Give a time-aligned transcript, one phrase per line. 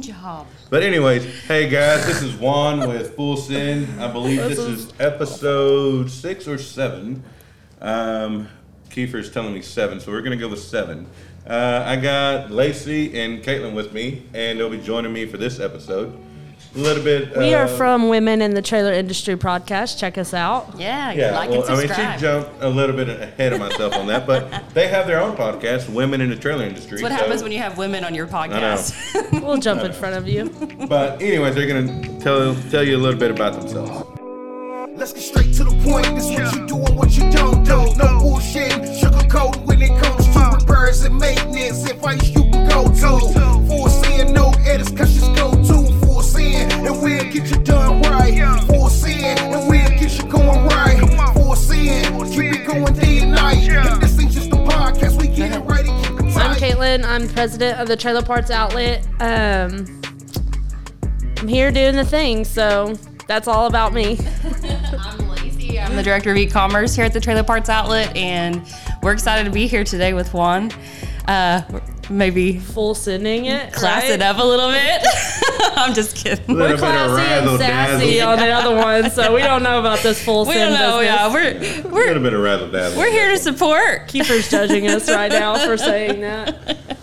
[0.00, 0.48] job.
[0.70, 4.02] But anyways, hey guys, this is Juan with Full Send.
[4.02, 7.22] I believe this is episode six or seven.
[7.80, 8.48] Um,
[8.90, 11.06] Kiefer's telling me seven, so we're gonna go with seven.
[11.46, 15.60] Uh, I got Lacey and Caitlin with me, and they'll be joining me for this
[15.60, 16.18] episode.
[16.74, 17.36] A little bit.
[17.36, 19.96] We are uh, from Women in the Trailer Industry podcast.
[19.96, 20.74] Check us out.
[20.76, 23.94] Yeah, Yeah, like well, and I mean, she jumped a little bit ahead of myself
[23.94, 27.00] on that, but they have their own podcast, Women in the Trailer Industry.
[27.00, 28.92] That's what so- happens when you have women on your podcast.
[29.44, 30.48] We'll jump in front of you.
[30.88, 33.90] But anyways, they're gonna tell tell you a little bit about themselves.
[34.96, 36.06] Let's get straight to the point.
[36.14, 37.94] This what you do and what you don't do.
[37.96, 41.88] No bullshit, sugarcoat when it comes to repairs and maintenance.
[41.90, 43.32] Advice you can go to.
[43.68, 44.90] Full Send, no edits,
[47.04, 48.60] we'll get you done right.
[48.66, 51.34] Full Send, and we'll get you going right.
[51.34, 53.68] Full Send, keep it going day and night.
[53.68, 56.50] And this ain't just a podcast, we get it right and keep it tight.
[56.50, 57.04] I'm Caitlin.
[57.04, 59.06] I'm president of the Trailer Parts Outlet.
[59.20, 60.00] Um,
[61.38, 62.94] I'm here doing the thing, so
[63.28, 64.18] that's all about me.
[64.98, 65.78] I'm Lacey.
[65.78, 68.66] I'm the director of e-commerce here at the Trailer Parts Outlet, and
[69.02, 70.70] we're excited to be here today with Juan.
[71.28, 71.62] Uh,
[72.08, 73.72] maybe Full sending it.
[73.74, 74.12] class right?
[74.12, 75.02] it up a little bit.
[75.76, 76.44] I'm just kidding.
[76.56, 80.00] We're bit of classy and sassy on the other one, so we don't know about
[80.00, 80.98] this full We send don't know.
[81.00, 81.18] business.
[81.18, 82.98] Yeah, we're A little we're bit of razzle dazzle.
[82.98, 84.08] we're here to support.
[84.08, 86.76] Kiefer's judging us right now for saying that.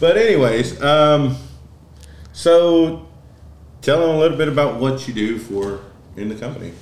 [0.00, 1.36] But anyways, um,
[2.32, 3.06] so
[3.82, 5.80] tell them a little bit about what you do for
[6.16, 6.72] in the company.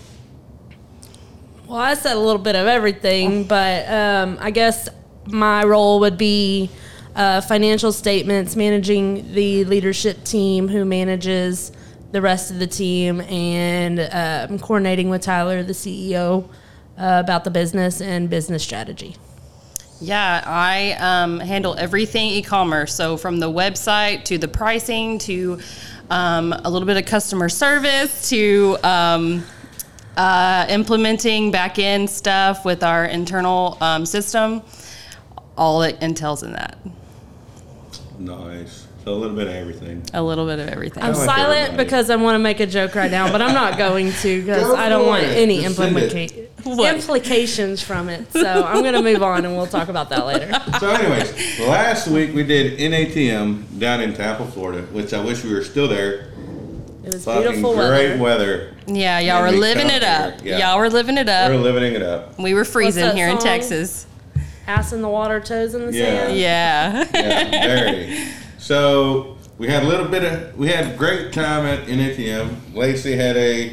[1.66, 4.88] Well, I said a little bit of everything, but um, I guess
[5.26, 6.70] my role would be
[7.14, 11.72] uh, financial statements, managing the leadership team who manages
[12.12, 14.00] the rest of the team, and
[14.50, 16.44] um, coordinating with Tyler, the CEO,
[16.98, 19.16] uh, about the business and business strategy.
[20.00, 22.94] Yeah, I um, handle everything e-commerce.
[22.94, 25.60] So from the website to the pricing to
[26.08, 29.44] um, a little bit of customer service to um,
[30.16, 34.62] uh, implementing back end stuff with our internal um, system.
[35.56, 36.78] All it entails in that.
[38.20, 38.86] Nice.
[39.04, 40.02] So a little bit of everything.
[40.12, 41.02] A little bit of everything.
[41.02, 41.84] I'm like silent everybody.
[41.84, 44.62] because I want to make a joke right now, but I'm not going to because
[44.62, 45.38] Go I don't want it.
[45.38, 46.52] any Just send it.
[46.58, 48.30] implica- implications from it.
[48.32, 50.52] So I'm going to move on and we'll talk about that later.
[50.80, 55.52] So, anyways, last week we did NATM down in Tampa, Florida, which I wish we
[55.54, 56.32] were still there.
[57.04, 58.20] It was Fucking beautiful great weather.
[58.20, 58.74] weather.
[58.86, 60.40] yeah, y'all were we living it up.
[60.42, 60.70] here, yeah.
[60.70, 61.50] Y'all were living it up.
[61.50, 61.62] We're up.
[61.62, 62.38] living it up.
[62.38, 63.46] We were freezing that here in song?
[63.46, 64.06] Texas.
[64.70, 66.04] Ass in the water, toes in the Yeah.
[66.04, 66.38] sand.
[66.38, 67.04] Yeah.
[67.12, 68.18] Yeah, very.
[68.58, 72.74] So we had a little bit of we had a great time at NATM.
[72.74, 73.72] Lacey had a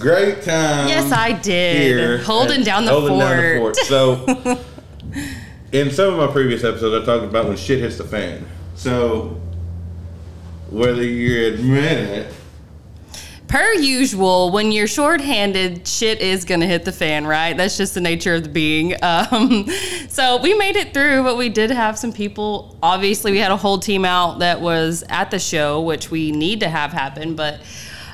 [0.00, 0.88] great time.
[0.88, 1.76] Yes, I did.
[1.82, 3.76] here Holding at- down the holding down the fort.
[3.76, 3.86] fort.
[3.86, 4.58] So,
[5.70, 8.44] in some of my previous episodes, I talked about when shit hits the fan.
[8.74, 9.36] So,
[10.68, 12.26] whether you admit it,
[13.48, 17.56] Per usual, when you're shorthanded, shit is gonna hit the fan, right?
[17.56, 18.94] That's just the nature of the being.
[19.04, 19.68] Um,
[20.08, 22.76] so we made it through, but we did have some people.
[22.82, 26.60] Obviously, we had a whole team out that was at the show, which we need
[26.60, 27.36] to have happen.
[27.36, 27.60] But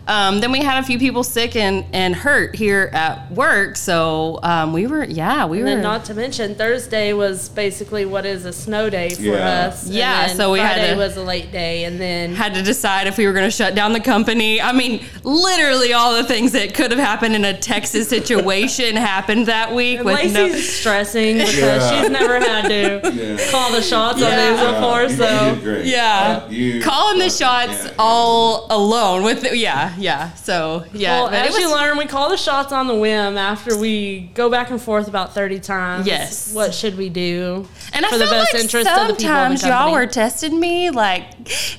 [0.08, 3.76] um, then we had a few people sick and, and hurt here at work.
[3.76, 5.74] So um, we were, yeah, we And were.
[5.74, 9.66] then not to mention Thursday was basically what is a snow day for Yeah.
[9.68, 9.84] us.
[9.86, 12.54] and Yeah, then so we had Friday to- was a late day, and then had
[12.54, 14.60] to decide if we were going to shut down the company.
[14.60, 19.46] I mean, literally all the things that could have happened in a Texas situation happened
[19.46, 20.48] that week and with Lacey's no.
[20.58, 22.00] stressing because Yeah.
[22.02, 23.50] she's never had to Yeah.
[23.50, 24.26] call the shots Yeah.
[24.28, 25.02] on these uh, before.
[25.02, 25.80] you- you So.
[25.84, 26.42] Yeah.
[26.44, 31.30] Uh, you- Calling the uh, shots yeah, all alone with yeah yeah so yeah well,
[31.30, 34.48] but it as you learn, we call the shots on the whim after we go
[34.50, 36.06] back and forth about thirty times.
[36.06, 36.54] Yes.
[36.54, 39.28] what should we do and I for feel the best like interest of the people
[39.28, 41.24] sometimes y'all were testing me like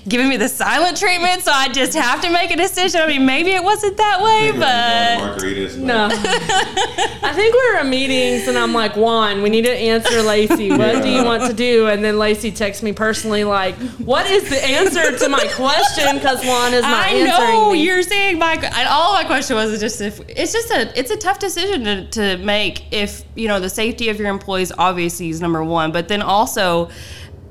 [0.08, 3.26] giving me the silent treatment so I just have to make a decision I mean
[3.26, 6.10] maybe it wasn't that way You're but going to No.
[7.24, 10.70] I think we were in meetings and I'm like, Juan, we need to answer Lacey.
[10.70, 11.88] What do you want to do?
[11.88, 16.16] And then Lacey texts me personally, like, what is the answer to my question?
[16.16, 17.84] Because Juan is not I answering know me.
[17.84, 21.18] you're saying my and all my question was just if it's just a it's a
[21.18, 25.42] tough decision to, to make if you know the safety of your employees obviously is
[25.42, 26.90] number one but then also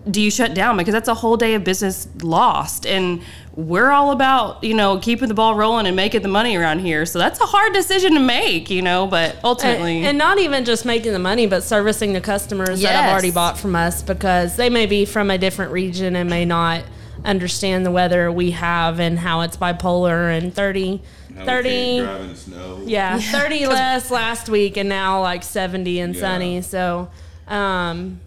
[0.09, 0.77] do you shut down?
[0.77, 3.23] Because that's a whole day of business lost and
[3.57, 7.05] we're all about you know keeping the ball rolling and making the money around here.
[7.05, 10.65] So that's a hard decision to make you know but ultimately and, and not even
[10.65, 14.57] just making the money, but servicing the customers that have already bought from us because
[14.57, 16.85] they may be from a different region and may not
[17.25, 21.03] understand the weather we have and how it's bipolar and 30,
[21.37, 22.83] How 30 can't drive in the snow.
[22.87, 26.21] Yeah, 30 less last week and now like 70 and Yeah.
[26.21, 26.63] sunny.
[26.63, 27.11] So,
[27.49, 28.21] um,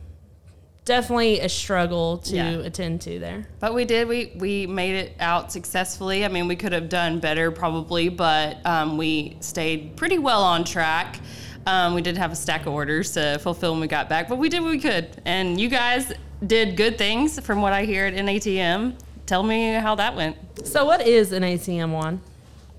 [0.86, 2.50] definitely a struggle to Yeah.
[2.58, 3.48] attend to there.
[3.60, 4.08] But we did.
[4.08, 6.26] We we made it out successfully.
[6.26, 10.64] I mean, we could have done better probably, but um, we stayed pretty well on
[10.66, 11.20] track.
[11.66, 14.38] Um, we did have a stack of orders to fulfill when we got back, but
[14.38, 15.08] we did what we could.
[15.24, 16.12] And you guys
[16.46, 18.96] did good things from what I hear at NATM.
[19.26, 20.38] Tell me how that went.
[20.66, 22.22] So, what is an ATM one?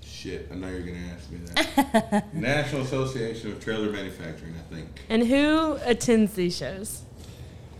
[0.01, 2.25] Shit, I know you're gonna ask me that.
[2.33, 4.87] National Association of Trailer Manufacturing, I think.
[5.09, 7.03] And who attends these shows?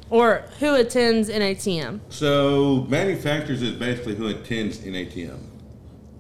[0.10, 2.00] Or who attends NATM?
[2.10, 5.40] So manufacturers is basically who attends NATM.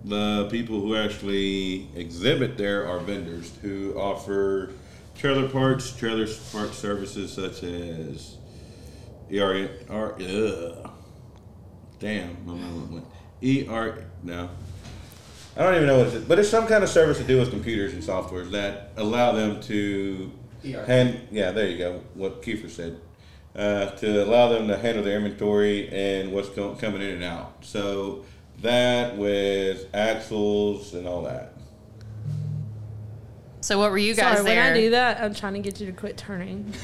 [0.05, 4.71] The people who actually exhibit there are vendors who offer
[5.15, 8.37] trailer parts, trailer park services such as
[9.33, 10.15] ER, R,
[11.99, 13.05] damn, my mind went
[13.43, 14.49] ER, no.
[15.57, 17.39] I don't even know what it is, but it's some kind of service to do
[17.39, 20.31] with computers and softwares that allow them to
[20.65, 20.85] ERP.
[20.85, 22.99] hand, yeah, there you go, what Kiefer said,
[23.55, 27.57] uh, to allow them to handle their inventory and what's co- coming in and out.
[27.61, 28.25] So
[28.61, 31.53] that with axles and all that.
[33.61, 34.63] So what were you guys Sorry, there?
[34.63, 36.71] when I do that, I'm trying to get you to quit turning.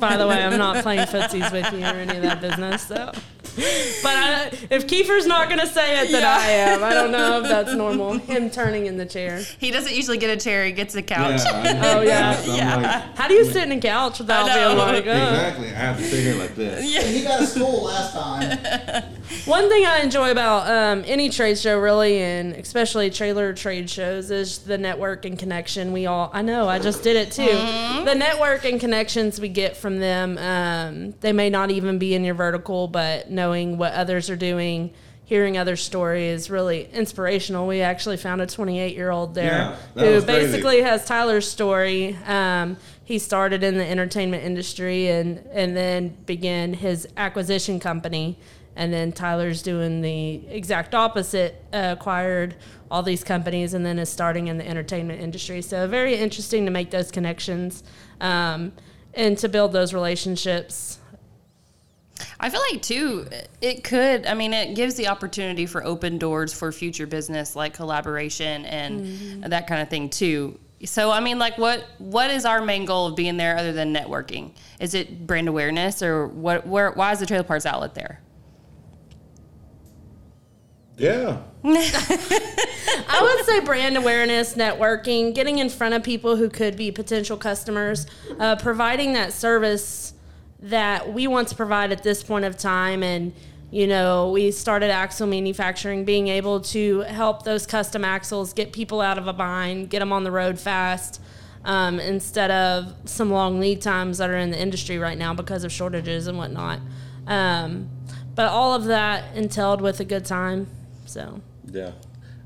[0.00, 2.82] By the way, I'm not playing footsies with you or any of that business.
[2.82, 3.12] So,
[3.56, 6.36] but I, if Kiefer's not going to say it, then Yeah.
[6.38, 6.84] I am.
[6.84, 8.14] I don't know if that's normal.
[8.18, 9.42] Him turning in the chair.
[9.58, 11.40] he doesn't usually get a chair; he gets a couch.
[11.86, 12.34] Oh, yeah.
[12.36, 12.76] So Yeah.
[12.76, 15.10] like, How do you sit in a couch without being like, oh.
[15.10, 15.68] exactly.
[15.68, 16.90] I have to sit here like this.
[16.90, 17.02] Yeah.
[17.02, 19.02] He got a stool last time.
[19.46, 24.30] One thing I enjoy about um, any trade show, really, and especially trailer trade shows,
[24.30, 25.92] is the network and connection.
[25.92, 27.46] We all, I know, I just did it too.
[28.04, 30.38] The network and connections we get from them.
[30.38, 34.92] Um, they may not even be in your vertical, but knowing what others are doing,
[35.24, 37.66] hearing other stories really inspirational.
[37.66, 42.16] We actually found a 28 year old there Yeah, who basically has Tyler's story.
[42.26, 48.36] Um, he started in the entertainment industry and and then began his acquisition company.
[48.78, 52.56] And then Tyler's doing the exact opposite, uh, acquired
[52.90, 55.62] all these companies, and then is starting in the entertainment industry.
[55.62, 57.82] So very interesting to make those connections
[58.20, 58.72] um,
[59.14, 60.98] and to build those relationships.
[62.38, 63.26] I feel like too,
[63.60, 64.26] it could.
[64.26, 69.44] I mean, it gives the opportunity for open doors for future business, like collaboration and
[69.44, 70.58] that kind of thing too.
[70.84, 73.94] So, I mean, like, what what is our main goal of being there other than
[73.94, 74.52] networking?
[74.78, 76.66] Is it brand awareness, or what?
[76.66, 76.90] Where?
[76.90, 78.20] Why is the Trailer Parts Outlet there?
[80.98, 81.42] Yeah.
[81.64, 87.36] I would say brand awareness, networking, getting in front of people who could be potential
[87.36, 88.06] customers,
[88.38, 90.14] uh, providing that service
[90.70, 93.02] that we want to provide at this point of time.
[93.02, 93.32] And,
[93.70, 99.00] you know, we started axle manufacturing, being able to help those custom axles get people
[99.00, 101.20] out of a bind, get them on the road fast.
[101.64, 105.64] Um, instead of some long lead times that are in the industry right now because
[105.64, 106.78] of shortages and whatnot.
[107.26, 107.88] Um,
[108.36, 110.68] but all of that entailed with a good time.
[111.06, 111.40] So
[111.72, 111.90] Yeah.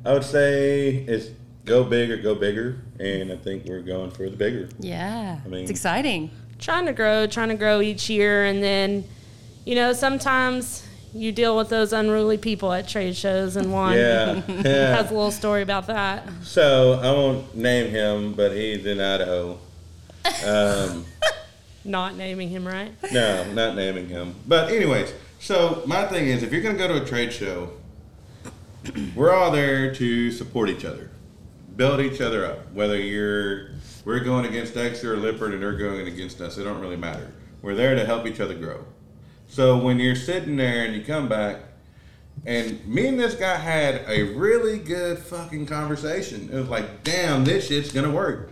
[0.07, 1.27] I would say it's
[1.67, 4.71] go big or go bigger, and I think we're going for the bigger.
[4.79, 6.31] Yeah, i mean- it's exciting.
[6.61, 9.05] Trying to grow, trying to grow each year, and then,
[9.65, 14.43] you know, sometimes you deal with those unruly people at trade shows, and one Yeah.
[14.49, 14.97] yeah.
[14.97, 16.29] has a little story about that.
[16.43, 19.59] So I won't name him, but he's in Idaho.
[20.47, 21.05] Um,
[21.85, 22.93] Not naming him right.
[23.11, 24.35] no, not naming him.
[24.47, 27.71] But anyways, so my thing is, if you're gonna go to a trade show,
[29.17, 31.09] we're all there to support each other,
[31.81, 32.71] build each other up.
[32.75, 33.71] Whether you're
[34.05, 37.33] we're going against Dexter or Lippert and they're going against us, it don't really matter.
[37.63, 38.85] We're there to help each other grow.
[39.47, 41.57] So when you're sitting there and you come back,
[42.45, 46.51] and me and this guy had a really good fucking conversation.
[46.53, 48.51] It was like, damn, this shit's gonna work.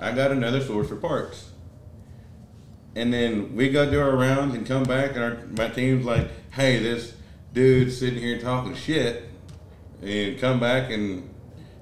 [0.00, 1.50] I got another source for parts.
[2.96, 6.28] And then we go do our rounds and come back, and our, my team's like,
[6.50, 7.14] hey, this
[7.52, 9.28] dude's sitting here talking shit.
[10.02, 11.33] And come back and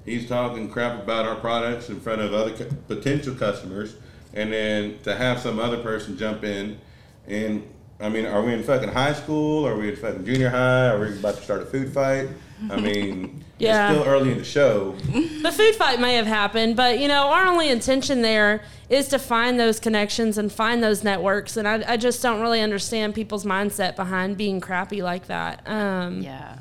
[0.05, 3.95] he's talking crap about our products in front of other cu- potential customers.
[4.33, 6.79] And then to have some other person jump in
[7.27, 7.67] and
[7.99, 9.65] I mean, are we in fucking high school?
[9.65, 10.89] Are we in fucking junior high?
[10.89, 12.27] Are we about to start a food fight?
[12.69, 13.91] I mean, Yeah.
[13.91, 14.93] it's still early in the show.
[15.41, 19.19] The food fight may have happened, but you know, our only intention there is to
[19.19, 21.55] find those connections and find those networks.
[21.55, 25.61] And I, I just don't really understand people's mindset behind being crappy like that.
[25.65, 26.57] Um, Yeah.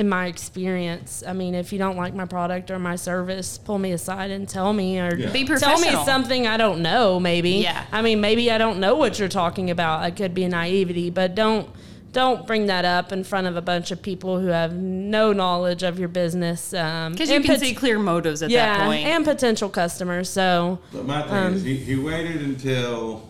[0.00, 1.22] In my experience.
[1.26, 4.48] I mean, if you don't like my product or my service, pull me aside and
[4.48, 5.30] tell me or Yeah.
[5.30, 5.78] Be professional.
[5.78, 7.50] tell me something I don't know maybe.
[7.68, 7.84] Yeah.
[7.92, 10.00] I mean, maybe I don't know what you're talking about.
[10.00, 11.68] I could be naivety, but don't
[12.12, 15.84] don't bring that up in front of a bunch of people who have no knowledge
[15.84, 16.74] of your business.
[16.74, 19.06] Um, Because you and can pot- see clear motives at yeah, that point.
[19.06, 20.28] and potential customers.
[20.28, 23.28] So But my thing Um, is, he, he waited until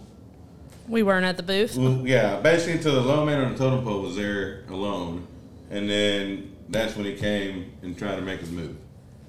[0.88, 1.76] We weren't at the booth.
[1.76, 5.26] Well, yeah, basically until the low man on the totem pole was there alone,
[5.70, 8.76] and then that's when he came and tried to make his move.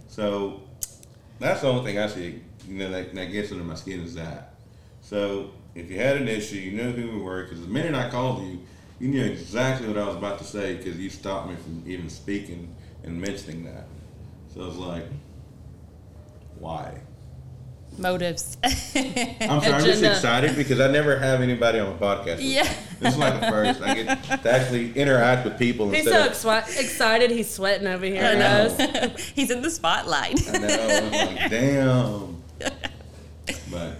[0.07, 0.61] So
[1.39, 4.15] that's the only thing I see, you know, that, that gets under my skin is
[4.15, 4.53] that.
[5.01, 8.09] So if you had an issue, you knew who we were, because the minute I
[8.09, 8.61] called you,
[8.99, 12.09] you knew exactly what I was about to say, because you stopped me from even
[12.09, 13.87] speaking and mentioning that.
[14.53, 15.05] So I was like,
[16.59, 17.01] why?
[17.97, 18.57] Motives.
[18.63, 22.37] I'm sorry, I'm just excited because I never have anybody on a podcast.
[22.39, 22.63] Yeah.
[22.63, 22.69] me.
[22.99, 23.81] This is like the first.
[23.81, 26.31] I get to actually interact with people He's so of.
[26.31, 27.31] exci- excited.
[27.31, 28.23] He's sweating over here.
[28.23, 29.13] I know.
[29.35, 30.39] He's in the spotlight.
[30.47, 30.99] I know.
[31.03, 32.43] I'm like, damn.
[33.69, 33.97] But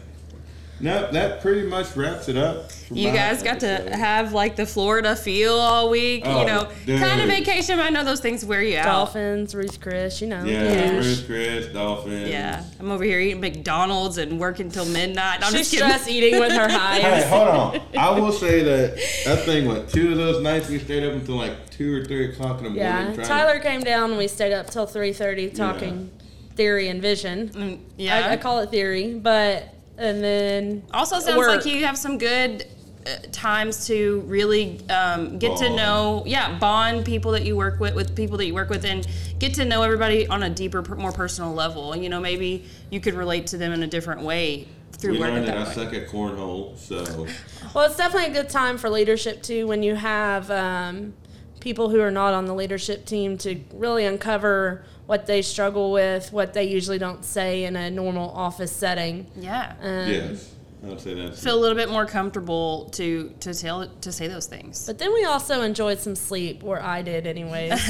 [0.82, 2.70] no, that pretty much wraps it up.
[2.92, 3.90] You guys got episode.
[3.90, 6.24] to have like the Florida feel all week.
[6.26, 7.00] Oh, you know, dude.
[7.00, 7.80] kind of vacation.
[7.80, 8.84] I know those things wear you out.
[8.86, 10.44] Dolphins, Ruth Chris, you know.
[10.44, 10.92] Yeah, Yeah.
[10.92, 12.28] Bruce, Chris, Dolphins.
[12.30, 15.40] Yeah, I'm over here eating McDonald's and working till midnight.
[15.42, 15.88] I'm She's just kidding.
[15.88, 16.68] stress eating with her
[17.02, 17.82] Hey, hold on.
[17.98, 18.96] I will say that
[19.26, 19.68] that thing.
[19.68, 22.64] went two of those nights we stayed up until like two or three o'clock in
[22.66, 22.78] the morning.
[22.84, 26.12] Yeah, trying Tyler came down and we stayed up till three thirty talking
[26.56, 27.48] theory and vision.
[27.50, 28.28] Mm, Yeah.
[28.28, 31.48] I, I call it theory, but and then Also sounds work.
[31.48, 32.66] like you have some good
[33.06, 37.96] uh, times to really um, get to know, yeah, bond people that you work with,
[37.96, 39.08] with people that you work with, and
[39.40, 41.96] get to know everybody on a deeper, more personal level.
[41.96, 45.36] You know, maybe you could relate to them in a different way through We working
[45.36, 45.84] learned that I that way.
[45.86, 47.28] suck at cornhole, so
[47.74, 51.14] Well, it's definitely a good time for leadership too when you have um,
[51.60, 56.32] people who are not on the leadership team to really uncover what they struggle with,
[56.32, 59.26] what they usually don't say in a normal office setting.
[59.36, 61.44] Yeah, Um, yes, I would say that's.
[61.44, 64.86] feel a little bit more comfortable to to tell to say those things.
[64.88, 67.74] But then we also enjoyed some sleep, or I did, anyways.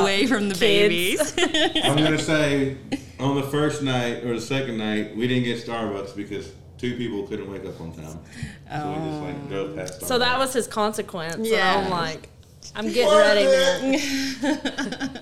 [0.00, 1.32] Away from the kids.
[1.32, 1.34] babies.
[1.84, 2.76] I'm gonna say
[3.18, 7.24] on the first night or the second night we didn't get Starbucks because two people
[7.26, 8.20] couldn't wake up on time,
[8.70, 10.06] so we just like drove past.
[10.06, 11.48] So that was his consequence.
[11.48, 11.74] Yeah.
[11.74, 12.28] So I'm like,
[12.74, 14.00] I'm getting ready, man.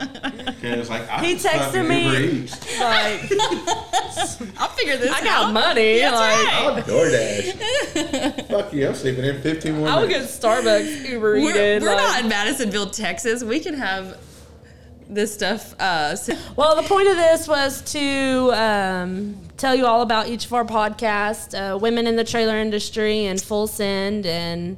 [0.63, 2.47] And it's like I He was texted me.
[2.79, 3.23] Like,
[4.61, 5.53] I'll figure this I got out.
[5.55, 5.99] money.
[6.01, 6.77] That's like, right.
[6.77, 8.49] I'm DoorDash.
[8.51, 8.89] Fuck you!
[8.89, 10.23] I'm sleeping in 15 more I would get.
[10.25, 11.83] Starbucks Uber We're, eated.
[11.83, 13.43] we're like- not in Madisonville, Texas.
[13.43, 14.19] We can have
[15.09, 15.73] this stuff.
[15.81, 20.45] Uh, s- Well, the point of this was to um, tell you all about each
[20.45, 24.27] of our podcasts, uh, Women in the Trailer Industry and Full Send.
[24.27, 24.77] And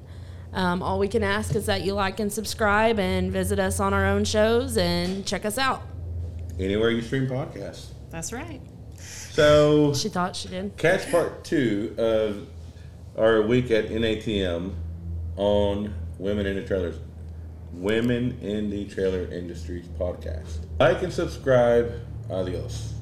[0.52, 3.94] um, all we can ask is that you like and subscribe and visit us on
[3.94, 5.82] our own shows and check us out.
[6.59, 7.92] Anywhere you stream podcasts.
[8.11, 8.61] That's right.
[8.97, 10.76] So She thought she did.
[10.76, 12.47] catch part two of
[13.16, 14.75] our week at NATM
[15.37, 16.97] on women in the trailers,
[17.73, 20.66] women in the trailer industries podcast.
[20.78, 21.92] Like and subscribe.
[22.30, 22.92] Adios.